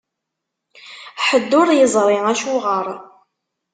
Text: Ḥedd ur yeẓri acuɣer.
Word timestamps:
Ḥedd 1.25 1.51
ur 1.59 1.67
yeẓri 1.73 2.17
acuɣer. 2.31 2.87